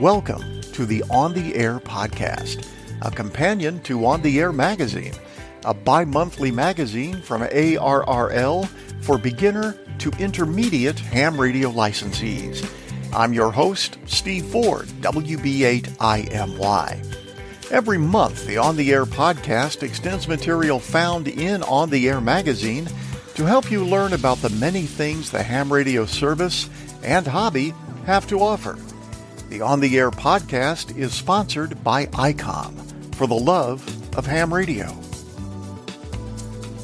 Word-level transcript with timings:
Welcome 0.00 0.62
to 0.72 0.86
the 0.86 1.04
On 1.10 1.34
the 1.34 1.54
Air 1.54 1.78
podcast, 1.78 2.66
a 3.02 3.10
companion 3.10 3.82
to 3.82 4.06
On 4.06 4.22
the 4.22 4.40
Air 4.40 4.50
magazine, 4.50 5.12
a 5.66 5.74
bi 5.74 6.06
monthly 6.06 6.50
magazine 6.50 7.20
from 7.20 7.42
ARRL 7.42 8.66
for 9.02 9.18
beginner 9.18 9.76
to 9.98 10.10
intermediate 10.18 10.98
ham 10.98 11.38
radio 11.38 11.70
licensees. 11.70 12.66
I'm 13.12 13.34
your 13.34 13.50
host, 13.50 13.98
Steve 14.06 14.46
Ford, 14.46 14.88
WB8IMY. 15.02 17.16
Every 17.70 17.98
month, 17.98 18.46
the 18.46 18.56
On 18.56 18.76
the 18.76 18.94
Air 18.94 19.04
podcast 19.04 19.82
extends 19.82 20.26
material 20.26 20.80
found 20.80 21.28
in 21.28 21.62
On 21.64 21.90
the 21.90 22.08
Air 22.08 22.22
magazine 22.22 22.88
to 23.34 23.44
help 23.44 23.70
you 23.70 23.84
learn 23.84 24.14
about 24.14 24.38
the 24.38 24.48
many 24.48 24.86
things 24.86 25.30
the 25.30 25.42
ham 25.42 25.70
radio 25.70 26.06
service 26.06 26.70
and 27.02 27.26
hobby 27.26 27.74
have 28.06 28.26
to 28.28 28.40
offer. 28.40 28.78
The 29.50 29.62
On 29.62 29.80
the 29.80 29.98
Air 29.98 30.12
podcast 30.12 30.96
is 30.96 31.12
sponsored 31.12 31.82
by 31.82 32.06
ICOM 32.06 33.16
for 33.16 33.26
the 33.26 33.34
love 33.34 33.84
of 34.16 34.24
ham 34.24 34.54
radio. 34.54 34.96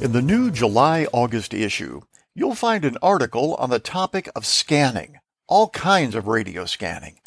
In 0.01 0.11
the 0.11 0.21
new 0.21 0.51
July 0.51 1.07
August 1.13 1.55
issue, 1.55 2.01
you'll 2.35 2.57
find 2.57 2.85
an 2.85 2.99
article 3.01 3.55
on 3.55 3.71
the 3.71 3.79
topic 3.79 4.29
of 4.35 4.45
scanning, 4.45 5.21
all 5.47 5.69
kinds 5.69 6.17
of 6.17 6.27
radio 6.27 6.65
scanning. 6.65 7.21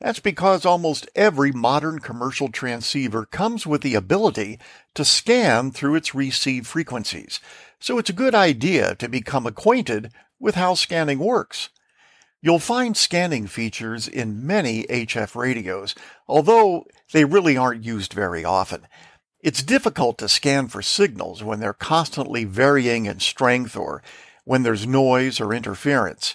That's 0.00 0.18
because 0.18 0.66
almost 0.66 1.08
every 1.14 1.52
modern 1.52 2.00
commercial 2.00 2.48
transceiver 2.48 3.24
comes 3.24 3.64
with 3.64 3.82
the 3.82 3.94
ability 3.94 4.58
to 4.96 5.04
scan 5.04 5.70
through 5.70 5.94
its 5.94 6.12
receive 6.12 6.66
frequencies, 6.66 7.38
so 7.78 7.98
it's 7.98 8.10
a 8.10 8.12
good 8.12 8.34
idea 8.34 8.96
to 8.96 9.08
become 9.08 9.46
acquainted 9.46 10.10
with 10.40 10.56
how 10.56 10.74
scanning 10.74 11.20
works. 11.20 11.68
You'll 12.44 12.58
find 12.58 12.96
scanning 12.96 13.46
features 13.46 14.08
in 14.08 14.44
many 14.44 14.82
HF 14.84 15.36
radios, 15.36 15.94
although 16.26 16.84
they 17.12 17.24
really 17.24 17.56
aren't 17.56 17.84
used 17.84 18.12
very 18.12 18.44
often. 18.44 18.88
It's 19.40 19.62
difficult 19.62 20.18
to 20.18 20.28
scan 20.28 20.66
for 20.66 20.82
signals 20.82 21.44
when 21.44 21.60
they're 21.60 21.72
constantly 21.72 22.44
varying 22.44 23.06
in 23.06 23.20
strength 23.20 23.76
or 23.76 24.02
when 24.44 24.64
there's 24.64 24.88
noise 24.88 25.40
or 25.40 25.54
interference. 25.54 26.34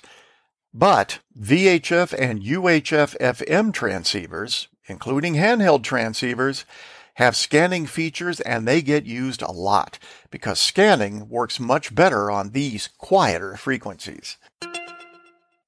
But 0.73 1.19
VHF 1.37 2.13
and 2.17 2.41
UHF 2.41 3.17
FM 3.17 3.73
transceivers, 3.73 4.67
including 4.87 5.33
handheld 5.33 5.81
transceivers, 5.81 6.63
have 7.15 7.35
scanning 7.35 7.85
features 7.85 8.39
and 8.41 8.65
they 8.65 8.81
get 8.81 9.05
used 9.05 9.41
a 9.41 9.51
lot 9.51 9.99
because 10.31 10.59
scanning 10.59 11.27
works 11.27 11.59
much 11.59 11.93
better 11.93 12.31
on 12.31 12.51
these 12.51 12.87
quieter 12.97 13.57
frequencies. 13.57 14.37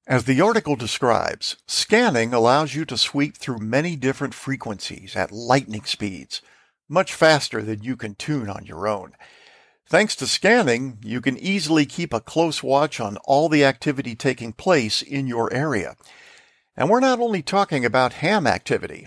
As 0.06 0.24
the 0.24 0.40
article 0.40 0.76
describes, 0.76 1.56
scanning 1.66 2.32
allows 2.32 2.74
you 2.74 2.84
to 2.86 2.96
sweep 2.96 3.36
through 3.36 3.58
many 3.58 3.96
different 3.96 4.34
frequencies 4.34 5.14
at 5.14 5.30
lightning 5.30 5.84
speeds, 5.84 6.40
much 6.88 7.12
faster 7.12 7.62
than 7.62 7.82
you 7.82 7.96
can 7.96 8.14
tune 8.14 8.48
on 8.48 8.64
your 8.64 8.88
own. 8.88 9.12
Thanks 9.86 10.16
to 10.16 10.26
scanning, 10.26 10.98
you 11.02 11.20
can 11.20 11.36
easily 11.36 11.84
keep 11.84 12.14
a 12.14 12.20
close 12.20 12.62
watch 12.62 12.98
on 12.98 13.18
all 13.24 13.48
the 13.48 13.64
activity 13.64 14.14
taking 14.14 14.52
place 14.52 15.02
in 15.02 15.26
your 15.26 15.52
area. 15.52 15.96
And 16.76 16.88
we're 16.88 17.00
not 17.00 17.20
only 17.20 17.42
talking 17.42 17.84
about 17.84 18.14
ham 18.14 18.46
activity. 18.46 19.06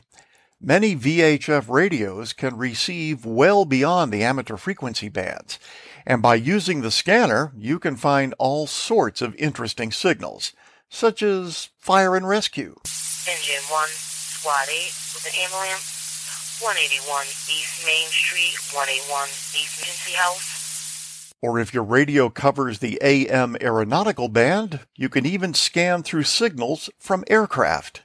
Many 0.61 0.95
VHF 0.95 1.69
radios 1.69 2.33
can 2.33 2.55
receive 2.55 3.25
well 3.25 3.65
beyond 3.65 4.13
the 4.13 4.23
amateur 4.23 4.57
frequency 4.57 5.09
bands, 5.09 5.57
and 6.05 6.21
by 6.21 6.35
using 6.35 6.81
the 6.81 6.91
scanner, 6.91 7.51
you 7.57 7.79
can 7.79 7.95
find 7.95 8.35
all 8.37 8.67
sorts 8.67 9.21
of 9.21 9.35
interesting 9.35 9.91
signals, 9.91 10.53
such 10.93 11.23
as 11.23 11.69
fire 11.79 12.15
and 12.15 12.27
rescue. 12.27 12.77
Engine 13.25 13.63
1, 13.67 13.89
Squad 13.89 14.69
8 14.69 14.77
with 15.17 15.25
an 15.25 15.33
ambulance, 15.41 16.61
181 16.61 17.25
East 17.49 17.81
Main 17.83 18.07
Street, 18.13 18.53
181 18.77 19.27
East 19.57 19.81
Emergency 19.81 20.13
House. 20.13 21.33
Or 21.41 21.59
if 21.59 21.73
your 21.73 21.83
radio 21.83 22.29
covers 22.29 22.77
the 22.79 23.01
AM 23.01 23.57
aeronautical 23.59 24.29
band, 24.29 24.81
you 24.95 25.09
can 25.09 25.25
even 25.25 25.55
scan 25.55 26.03
through 26.03 26.23
signals 26.23 26.91
from 26.99 27.25
aircraft. 27.27 28.03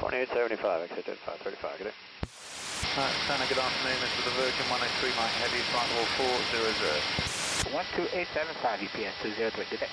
2875, 0.00 0.90
exit 0.90 1.04
535, 1.20 1.78
good 1.78 1.84
day. 1.84 1.90
Uh, 2.96 3.10
Santa, 3.28 3.44
good 3.46 3.60
afternoon, 3.60 4.00
this 4.00 4.10
is 4.18 4.24
the 4.24 4.34
Virgin 4.40 4.66
103, 4.72 5.10
my 5.20 5.28
heavy 5.36 5.60
flight 5.68 5.88
level 5.92 6.08
400. 6.48 7.76
12875 7.76 8.88
UPS 8.88 9.14
203, 9.20 9.66
good 9.68 9.80
day. 9.80 9.92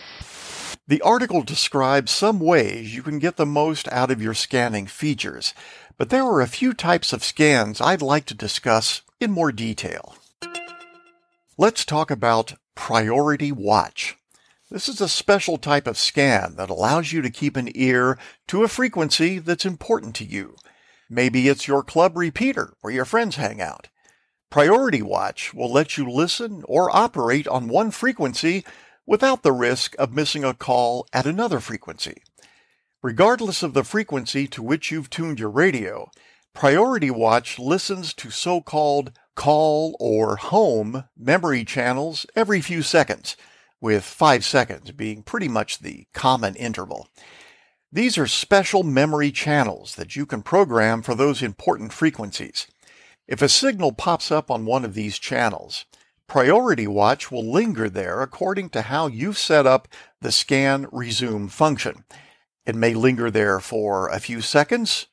The 0.92 1.02
article 1.04 1.42
describes 1.42 2.12
some 2.12 2.38
ways 2.38 2.94
you 2.94 3.02
can 3.02 3.18
get 3.18 3.38
the 3.38 3.46
most 3.46 3.88
out 3.94 4.12
of 4.12 4.22
your 4.22 4.34
scanning 4.34 4.88
features, 4.88 5.54
but 5.98 6.10
there 6.10 6.26
are 6.26 6.42
a 6.42 6.48
few 6.48 6.74
types 6.74 7.14
of 7.14 7.24
scans 7.24 7.80
I'd 7.80 8.02
like 8.02 8.26
to 8.26 8.34
discuss 8.34 9.02
in 9.18 9.32
more 9.32 9.54
detail. 9.54 10.18
Let's 11.58 11.86
talk 11.86 12.12
about 12.12 12.56
Priority 12.76 13.54
Watch. 13.54 14.18
This 14.70 14.90
is 14.90 15.00
a 15.00 15.08
special 15.08 15.58
type 15.58 15.88
of 15.88 15.98
scan 15.98 16.58
that 16.58 16.70
allows 16.70 17.14
you 17.14 17.22
to 17.22 17.30
keep 17.30 17.56
an 17.56 17.70
ear 17.74 18.18
to 18.50 18.66
a 18.66 18.68
frequency 18.68 19.40
that's 19.40 19.66
important 19.66 20.14
to 20.16 20.26
you. 20.26 20.58
Maybe 21.10 21.48
it's 21.48 21.70
your 21.70 21.84
club 21.84 22.18
repeater 22.18 22.74
where 22.82 22.92
your 22.92 23.06
friends 23.06 23.38
hang 23.38 23.62
out. 23.62 23.88
Priority 24.50 25.02
Watch 25.02 25.54
will 25.54 25.72
let 25.72 25.98
you 25.98 26.10
listen 26.10 26.64
or 26.68 26.94
operate 26.94 27.48
on 27.48 27.70
one 27.70 27.92
frequency 27.92 28.66
without 29.12 29.44
the 29.44 29.52
risk 29.52 29.94
of 30.00 30.14
missing 30.14 30.46
a 30.46 30.54
call 30.54 31.06
at 31.12 31.26
another 31.26 31.60
frequency. 31.60 32.24
Regardless 33.04 33.62
of 33.62 33.74
the 33.74 33.84
frequency 33.84 34.48
to 34.48 34.64
which 34.64 34.90
you've 34.90 35.10
tuned 35.10 35.38
your 35.38 35.50
radio, 35.50 36.10
Priority 36.54 37.12
Watch 37.12 37.60
listens 37.60 38.14
to 38.14 38.30
so-called 38.30 39.12
call 39.36 39.98
or 40.00 40.38
home 40.38 41.04
memory 41.18 41.66
channels 41.66 42.26
every 42.38 42.62
few 42.62 42.82
seconds, 42.82 43.36
with 43.82 44.06
five 44.06 44.46
seconds 44.46 44.92
being 44.92 45.24
pretty 45.24 45.50
much 45.50 45.80
the 45.80 46.08
common 46.14 46.56
interval. 46.56 47.10
These 47.92 48.18
are 48.18 48.28
special 48.28 48.84
memory 48.84 49.34
channels 49.34 49.96
that 49.96 50.16
you 50.16 50.26
can 50.26 50.42
program 50.42 51.02
for 51.02 51.16
those 51.16 51.42
important 51.42 51.92
frequencies. 51.92 52.66
If 53.28 53.42
a 53.42 53.50
signal 53.50 53.92
pops 53.92 54.32
up 54.32 54.50
on 54.50 54.66
one 54.66 54.86
of 54.86 54.94
these 54.94 55.20
channels, 55.20 55.84
Priority 56.32 56.88
Watch 56.88 57.30
will 57.30 57.52
linger 57.52 57.90
there 57.90 58.22
according 58.22 58.70
to 58.70 58.84
how 58.84 59.08
you've 59.08 59.38
set 59.38 59.68
up 59.68 59.90
the 60.22 60.32
scan 60.32 60.88
resume 60.90 61.50
function. 61.50 62.06
It 62.66 62.74
may 62.74 62.94
linger 62.94 63.30
there 63.30 63.60
for 63.60 64.08
a 64.08 64.22
few 64.22 64.40
seconds, 64.40 65.08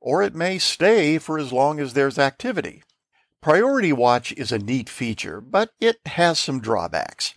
or 0.00 0.22
it 0.22 0.34
may 0.34 0.58
stay 0.58 1.18
for 1.18 1.38
as 1.38 1.52
long 1.52 1.78
as 1.78 1.92
there's 1.92 2.18
activity. 2.18 2.82
Priority 3.42 3.92
Watch 3.92 4.32
is 4.32 4.50
a 4.50 4.58
neat 4.58 4.88
feature, 4.88 5.42
but 5.42 5.74
it 5.78 5.98
has 6.06 6.38
some 6.38 6.58
drawbacks. 6.58 7.34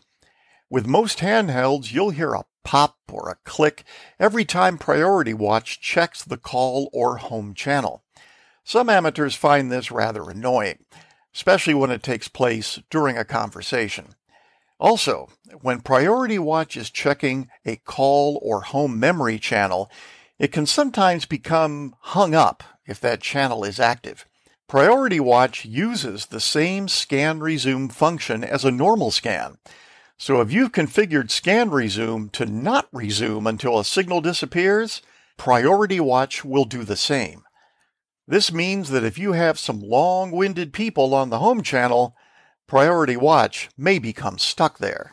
With 0.69 0.88
most 0.88 1.19
handhelds, 1.19 1.91
you'll 1.91 2.12
hear 2.12 2.35
a 2.35 2.46
pop 2.63 2.96
or 3.12 3.28
a 3.28 3.35
click 3.44 3.84
every 4.17 4.46
time 4.46 4.78
Priority 4.78 5.34
Watch 5.34 5.81
checks 5.81 6.23
the 6.23 6.38
call 6.38 6.90
or 6.94 7.17
home 7.17 7.53
channel. 7.53 8.02
Some 8.63 8.88
amateurs 8.90 9.35
find 9.35 9.69
this 9.69 9.91
rather 9.91 10.29
annoying, 10.29 10.85
especially 11.35 11.73
when 11.73 11.91
it 11.91 12.01
takes 12.01 12.29
place 12.29 12.79
during 12.90 13.18
a 13.18 13.25
conversation. 13.25 14.16
Also, 14.79 15.29
when 15.62 15.81
Priority 15.81 16.40
Watch 16.40 16.78
is 16.78 16.90
checking 16.90 17.50
a 17.66 17.75
call 17.75 18.40
or 18.41 18.62
home 18.62 19.00
memory 19.00 19.38
channel, 19.38 19.91
it 20.40 20.51
can 20.51 20.66
sometimes 20.66 21.25
become 21.25 21.96
hung 22.00 22.34
up 22.34 22.63
if 22.85 23.00
that 23.01 23.22
channel 23.22 23.66
is 23.66 23.79
active. 23.79 24.25
Priority 24.68 25.19
Watch 25.19 25.66
uses 25.66 26.28
the 26.28 26.40
same 26.40 26.88
scan 26.88 27.40
resume 27.40 27.90
function 27.90 28.44
as 28.44 28.66
a 28.66 28.72
normal 28.72 29.12
scan. 29.12 29.57
So 30.17 30.40
if 30.40 30.52
you've 30.52 30.72
configured 30.72 31.31
scan 31.31 31.70
resume 31.70 32.29
to 32.29 32.46
not 32.46 32.88
resume 32.93 33.46
until 33.46 33.78
a 33.78 33.85
signal 33.85 34.22
disappears, 34.22 35.02
Priority 35.38 35.99
Watch 35.99 36.46
will 36.46 36.66
do 36.66 36.84
the 36.84 36.96
same. 36.96 37.43
This 38.27 38.51
means 38.51 38.89
that 38.89 39.03
if 39.03 39.19
you 39.19 39.33
have 39.33 39.59
some 39.59 39.79
long-winded 39.79 40.73
people 40.73 41.13
on 41.13 41.29
the 41.29 41.39
home 41.39 41.61
channel, 41.61 42.16
Priority 42.67 43.16
Watch 43.16 43.69
may 43.77 43.99
become 43.99 44.39
stuck 44.39 44.79
there. 44.79 45.11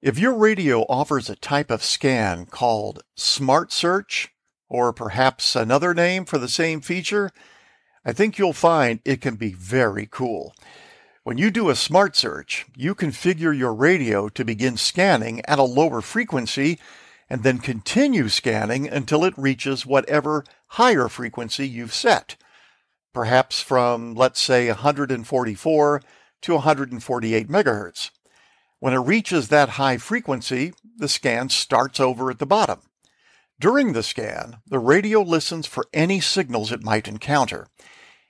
If 0.00 0.18
your 0.18 0.34
radio 0.34 0.82
offers 0.88 1.28
a 1.28 1.36
type 1.36 1.70
of 1.70 1.84
scan 1.84 2.46
called 2.46 3.02
Smart 3.14 3.72
Search, 3.72 4.30
or 4.70 4.92
perhaps 4.92 5.54
another 5.54 5.92
name 5.92 6.24
for 6.24 6.38
the 6.38 6.48
same 6.48 6.80
feature, 6.80 7.30
I 8.04 8.12
think 8.12 8.38
you'll 8.38 8.54
find 8.54 9.00
it 9.04 9.20
can 9.20 9.36
be 9.36 9.52
very 9.52 10.08
cool. 10.10 10.54
When 11.24 11.36
you 11.36 11.50
do 11.50 11.68
a 11.68 11.76
smart 11.76 12.16
search, 12.16 12.64
you 12.74 12.94
configure 12.94 13.56
your 13.56 13.74
radio 13.74 14.30
to 14.30 14.46
begin 14.46 14.78
scanning 14.78 15.42
at 15.44 15.58
a 15.58 15.62
lower 15.62 16.00
frequency 16.00 16.78
and 17.30 17.42
then 17.42 17.58
continue 17.58 18.28
scanning 18.28 18.88
until 18.88 19.24
it 19.24 19.34
reaches 19.36 19.84
whatever 19.84 20.44
higher 20.68 21.08
frequency 21.08 21.68
you've 21.68 21.94
set. 21.94 22.36
Perhaps 23.12 23.60
from, 23.60 24.14
let's 24.14 24.40
say, 24.40 24.68
144 24.68 26.02
to 26.42 26.54
148 26.54 27.48
megahertz. 27.48 28.10
When 28.80 28.94
it 28.94 28.98
reaches 28.98 29.48
that 29.48 29.70
high 29.70 29.98
frequency, 29.98 30.72
the 30.96 31.08
scan 31.08 31.48
starts 31.48 31.98
over 31.98 32.30
at 32.30 32.38
the 32.38 32.46
bottom. 32.46 32.80
During 33.60 33.92
the 33.92 34.04
scan, 34.04 34.58
the 34.66 34.78
radio 34.78 35.20
listens 35.20 35.66
for 35.66 35.88
any 35.92 36.20
signals 36.20 36.70
it 36.70 36.84
might 36.84 37.08
encounter. 37.08 37.66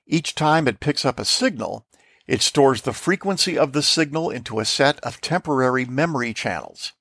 Each 0.06 0.34
time 0.34 0.66
it 0.66 0.80
picks 0.80 1.04
up 1.04 1.20
a 1.20 1.24
signal, 1.26 1.86
it 2.26 2.40
stores 2.40 2.82
the 2.82 2.94
frequency 2.94 3.58
of 3.58 3.72
the 3.72 3.82
signal 3.82 4.30
into 4.30 4.58
a 4.58 4.64
set 4.64 4.98
of 5.00 5.20
temporary 5.20 5.84
memory 5.84 6.32
channels. 6.32 6.92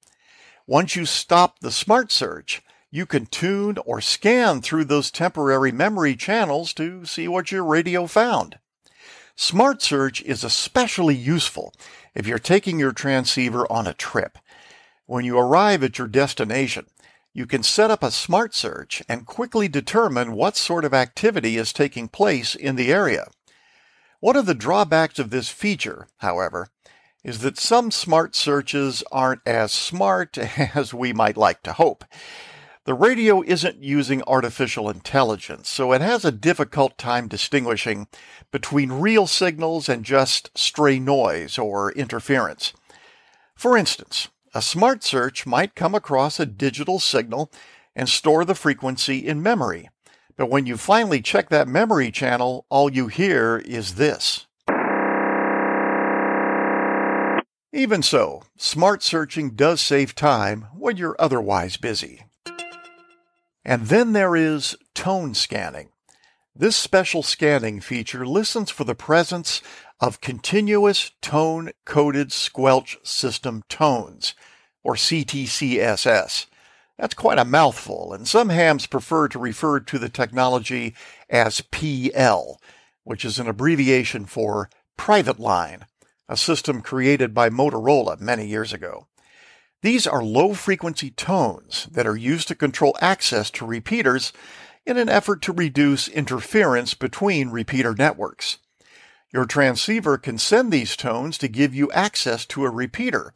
Once 0.70 0.98
you 0.98 1.06
stop 1.06 1.60
the 1.60 1.72
smart 1.72 2.12
search, 2.12 2.62
you 2.92 3.06
can 3.06 3.26
tune 3.26 3.78
or 3.86 4.02
scan 4.02 4.62
through 4.62 4.84
those 4.84 5.10
temporary 5.10 5.72
memory 5.72 6.14
channels 6.14 6.74
to 6.74 7.06
see 7.06 7.26
what 7.26 7.54
your 7.54 7.64
radio 7.64 8.06
found. 8.06 8.60
Smart 9.34 9.82
Search 9.82 10.22
is 10.24 10.44
especially 10.44 11.16
useful 11.16 11.74
if 12.14 12.28
you're 12.28 12.38
taking 12.38 12.80
your 12.80 12.92
transceiver 12.92 13.72
on 13.72 13.88
a 13.88 13.94
trip. 13.94 14.38
When 15.06 15.24
you 15.24 15.38
arrive 15.38 15.84
at 15.84 15.98
your 15.98 16.08
destination, 16.08 16.88
you 17.34 17.46
can 17.46 17.64
set 17.64 17.90
up 17.90 18.04
a 18.04 18.12
smart 18.12 18.54
search 18.54 19.02
and 19.08 19.26
quickly 19.26 19.70
determine 19.70 20.34
what 20.34 20.58
sort 20.58 20.84
of 20.84 20.94
activity 20.94 21.56
is 21.56 21.72
taking 21.72 22.10
place 22.10 22.56
in 22.56 22.76
the 22.76 22.92
area. 22.92 23.30
One 24.20 24.36
of 24.36 24.48
the 24.48 24.56
drawbacks 24.56 25.20
of 25.20 25.30
this 25.30 25.48
feature, 25.48 26.08
however, 26.18 26.70
is 27.24 27.40
that 27.40 27.58
some 27.58 27.92
smart 27.92 28.36
searches 28.36 29.04
aren't 29.12 29.42
as 29.46 29.72
smart 29.72 30.38
as 30.76 30.94
we 30.94 31.14
might 31.14 31.38
like 31.38 31.64
to 31.64 31.74
hope. 31.74 32.06
The 32.86 32.94
radio 32.94 33.42
isn't 33.42 33.84
using 33.84 34.24
artificial 34.26 34.90
intelligence, 34.90 35.68
so 35.68 35.92
it 35.92 36.00
has 36.00 36.24
a 36.24 36.32
difficult 36.32 36.98
time 36.98 37.28
distinguishing 37.28 38.08
between 38.50 38.94
real 38.94 39.28
signals 39.28 39.90
and 39.90 40.06
just 40.06 40.58
stray 40.58 40.98
noise 40.98 41.58
or 41.58 41.92
interference. 41.92 42.72
For 43.56 43.76
instance, 43.78 44.30
a 44.54 44.62
smart 44.62 45.04
search 45.04 45.46
might 45.46 45.76
come 45.76 45.94
across 45.94 46.40
a 46.40 46.46
digital 46.46 47.00
signal 47.00 47.52
and 47.94 48.08
store 48.08 48.46
the 48.46 48.56
frequency 48.56 49.28
in 49.28 49.44
memory. 49.44 49.90
But 50.38 50.50
when 50.50 50.66
you 50.66 50.78
finally 50.78 51.22
check 51.22 51.50
that 51.50 51.68
memory 51.68 52.10
channel, 52.10 52.66
all 52.70 52.92
you 52.92 53.08
hear 53.08 53.58
is 53.66 53.96
this. 53.96 54.47
Even 57.78 58.02
so, 58.02 58.42
smart 58.58 59.04
searching 59.04 59.52
does 59.52 59.82
save 59.82 60.16
time 60.16 60.66
when 60.74 60.98
you're 60.98 61.16
otherwise 61.20 61.78
busy. 61.78 62.24
And 63.64 63.86
then 63.86 64.14
there 64.14 64.36
is 64.36 64.76
tone 64.96 65.36
scanning. 65.36 65.90
This 66.56 66.76
special 66.76 67.22
scanning 67.22 67.80
feature 67.80 68.26
listens 68.26 68.72
for 68.72 68.84
the 68.84 68.96
presence 68.96 69.62
of 70.00 70.22
continuous 70.22 71.12
tone 71.22 71.70
coded 71.86 72.32
squelch 72.32 72.98
system 73.04 73.62
tones, 73.70 74.34
or 74.84 74.96
CTCSS. 74.96 76.48
That's 76.98 77.14
quite 77.14 77.38
a 77.38 77.46
mouthful, 77.46 78.12
and 78.12 78.28
some 78.28 78.50
hams 78.50 78.88
prefer 78.88 79.28
to 79.28 79.38
refer 79.38 79.82
to 79.82 80.00
the 80.00 80.10
technology 80.10 80.96
as 81.30 81.62
PL, 81.62 82.60
which 83.04 83.24
is 83.24 83.38
an 83.38 83.48
abbreviation 83.48 84.26
for 84.26 84.68
private 84.98 85.40
line, 85.40 85.86
a 86.30 86.38
system 86.38 86.82
created 86.82 87.34
by 87.34 87.50
Motorola 87.50 88.20
many 88.20 88.46
years 88.46 88.74
ago. 88.74 89.08
These 89.82 90.08
are 90.08 90.24
low 90.24 90.54
frequency 90.54 91.12
tones 91.12 91.88
that 91.92 92.08
are 92.08 92.18
used 92.18 92.48
to 92.48 92.56
control 92.56 92.98
access 93.00 93.52
to 93.52 93.66
repeaters 93.66 94.34
in 94.86 94.98
an 94.98 95.10
effort 95.10 95.42
to 95.44 95.54
reduce 95.54 96.08
interference 96.08 96.94
between 96.94 97.50
repeater 97.50 97.94
networks. 97.94 98.58
Your 99.34 99.46
transceiver 99.46 100.18
can 100.18 100.38
send 100.38 100.72
these 100.72 100.96
tones 100.96 101.38
to 101.38 101.48
give 101.48 101.76
you 101.76 101.92
access 101.92 102.46
to 102.48 102.66
a 102.66 102.70
repeater. 102.70 103.34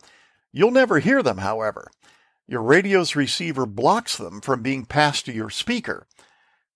You'll 0.51 0.71
never 0.71 0.99
hear 0.99 1.21
them, 1.21 1.39
however. 1.39 1.91
Your 2.47 2.63
radio's 2.63 3.15
receiver 3.15 3.65
blocks 3.65 4.17
them 4.17 4.41
from 4.41 4.61
being 4.61 4.85
passed 4.85 5.25
to 5.25 5.33
your 5.33 5.49
speaker. 5.49 6.07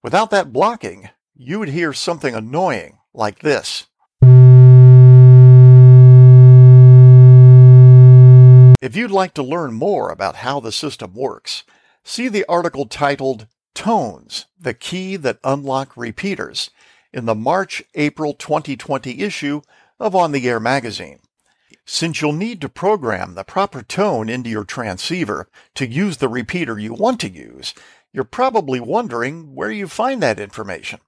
Without 0.03 0.29
that 0.31 0.53
blocking, 0.53 1.09
you 1.33 1.59
would 1.59 1.69
hear 1.69 1.91
something 1.91 2.35
annoying 2.35 3.00
like 3.13 3.39
this. 3.39 3.88
If 8.85 8.95
you'd 8.95 9.09
like 9.09 9.33
to 9.33 9.41
learn 9.41 9.73
more 9.73 10.11
about 10.11 10.35
how 10.35 10.59
the 10.59 10.71
system 10.71 11.15
works, 11.15 11.63
see 12.03 12.27
the 12.27 12.45
article 12.47 12.85
titled 12.85 13.47
Tones, 13.73 14.45
the 14.59 14.75
Key 14.75 15.15
That 15.15 15.39
Unlock 15.43 15.97
Repeaters 15.97 16.69
in 17.11 17.25
the 17.25 17.33
March 17.33 17.81
April 17.95 18.35
2020 18.35 19.23
issue 19.23 19.61
of 19.99 20.13
On 20.13 20.31
the 20.31 20.47
Air 20.47 20.59
magazine. 20.59 21.17
Since 21.83 22.21
you'll 22.21 22.33
need 22.33 22.61
to 22.61 22.69
program 22.69 23.33
the 23.33 23.43
proper 23.43 23.81
tone 23.81 24.29
into 24.29 24.51
your 24.51 24.65
transceiver 24.65 25.49
to 25.73 25.87
use 25.87 26.17
the 26.17 26.29
repeater 26.29 26.77
you 26.77 26.93
want 26.93 27.19
to 27.21 27.29
use, 27.31 27.73
you're 28.13 28.23
probably 28.23 28.79
wondering 28.79 29.55
where 29.55 29.71
you 29.71 29.87
find 29.87 30.21
that 30.21 30.39
information. 30.39 30.99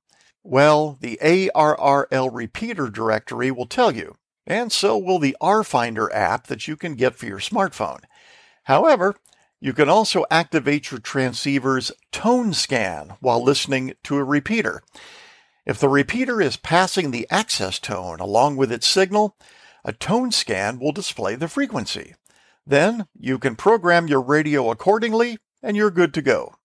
Well, 0.41 0.97
the 0.99 1.19
ARRL 1.21 2.33
repeater 2.33 2.89
directory 2.89 3.51
will 3.51 3.67
tell 3.67 3.95
you 3.95 4.15
and 4.47 4.71
so 4.71 4.97
will 4.97 5.19
the 5.19 5.35
RFinder 5.41 6.07
app 6.13 6.47
that 6.47 6.67
you 6.67 6.77
can 6.77 6.95
get 6.95 7.15
for 7.15 7.25
your 7.25 7.39
smartphone. 7.39 7.99
However, 8.63 9.15
you 9.59 9.73
can 9.73 9.89
also 9.89 10.25
activate 10.31 10.89
your 10.89 10.99
transceiver's 10.99 11.91
tone 12.11 12.53
scan 12.53 13.17
while 13.19 13.43
listening 13.43 13.93
to 14.03 14.17
a 14.17 14.23
repeater. 14.23 14.81
If 15.65 15.79
the 15.79 15.89
repeater 15.89 16.41
is 16.41 16.55
passing 16.57 17.11
the 17.11 17.27
access 17.29 17.77
tone 17.77 18.19
along 18.19 18.55
with 18.55 18.71
its 18.71 18.87
signal, 18.87 19.35
a 19.83 19.91
tone 19.91 20.31
scan 20.31 20.79
will 20.79 20.93
display 20.93 21.35
the 21.35 21.49
frequency. 21.49 22.15
Then 22.65 23.07
you 23.19 23.37
can 23.39 23.55
program 23.55 24.07
your 24.07 24.21
radio 24.21 24.71
accordingly 24.71 25.39
and 25.61 25.75
you're 25.75 25.91
good 25.91 26.13
to 26.13 26.21
go. 26.21 26.55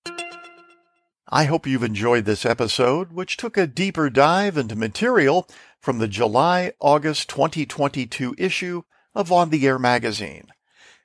I 1.34 1.44
hope 1.44 1.66
you've 1.66 1.82
enjoyed 1.82 2.26
this 2.26 2.44
episode, 2.44 3.12
which 3.12 3.38
took 3.38 3.56
a 3.56 3.66
deeper 3.66 4.10
dive 4.10 4.58
into 4.58 4.76
material 4.76 5.48
from 5.80 5.98
the 5.98 6.06
July 6.06 6.72
August 6.78 7.30
2022 7.30 8.34
issue 8.36 8.82
of 9.14 9.32
On 9.32 9.48
the 9.48 9.66
Air 9.66 9.78
magazine. 9.78 10.48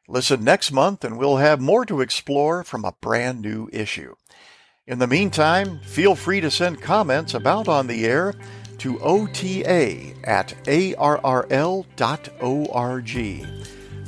Listen 0.06 0.44
next 0.44 0.74
month 0.74 1.06
and 1.06 1.18
we'll 1.18 1.38
have 1.38 1.62
more 1.62 1.86
to 1.86 2.02
explore 2.02 2.66
from 2.66 2.84
a 2.84 2.92
brand 3.00 3.42
new 3.42 3.70
issue. 3.72 4.16
In 4.86 5.00
the 5.00 5.08
meantime, 5.08 5.80
feel 5.80 6.14
free 6.14 6.42
to 6.42 6.52
send 6.52 6.82
comments 6.82 7.34
about 7.34 7.70
On 7.70 7.88
the 7.88 8.06
Air 8.06 8.34
to 8.80 9.00
ota 9.00 9.66
at 10.26 10.54
arrl.org. 10.66 11.88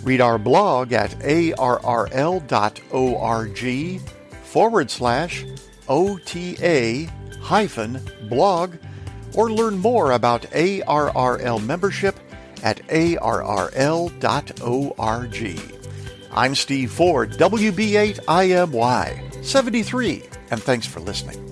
Read 0.03 0.19
our 0.19 0.37
blog 0.37 0.91
at 0.91 1.11
arrl.org 1.21 1.61
forward 4.43 4.91
slash 4.91 5.45
ota 5.89 7.09
hyphen 7.41 7.99
blog 8.29 8.75
or 9.35 9.51
learn 9.51 9.77
more 9.77 10.11
about 10.11 10.43
ARRL 10.51 11.65
membership 11.65 12.17
at 12.63 12.77
arrl.org. 12.87 14.09
I'm 16.31 16.55
Steve 16.55 16.91
Ford, 16.91 17.31
WB8IMY 17.31 19.43
73, 19.43 20.23
and 20.51 20.61
thanks 20.61 20.85
for 20.85 20.99
listening. 20.99 21.48